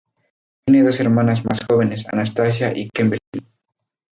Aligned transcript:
Tiene 0.65 0.83
dos 0.83 0.99
hermanas 0.99 1.45
más 1.45 1.59
jóvenes, 1.69 2.11
Anastasia 2.11 2.73
y 2.75 2.89
Kimberly. 2.89 3.39